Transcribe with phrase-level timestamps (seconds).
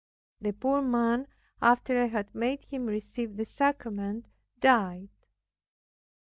[0.39, 1.27] The poor man,
[1.61, 4.25] after I had made him receive the sacrament,
[4.59, 5.09] died.